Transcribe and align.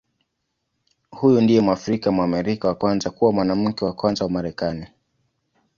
Huyu 1.11 1.41
ndiye 1.41 1.61
Mwafrika-Mwamerika 1.61 2.67
wa 2.67 2.75
kwanza 2.75 3.09
kuwa 3.09 3.31
Mwanamke 3.33 3.85
wa 3.85 3.93
Kwanza 3.93 4.25
wa 4.25 4.31
Marekani. 4.31 4.87